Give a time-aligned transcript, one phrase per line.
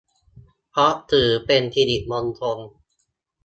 [0.69, 2.59] เพราะถือเป็นสิริมงคล